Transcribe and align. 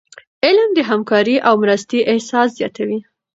علم 0.45 0.69
د 0.77 0.79
همکاری 0.89 1.35
او 1.47 1.53
مرستي 1.63 1.99
احساس 2.13 2.49
زیاتوي. 2.57 2.99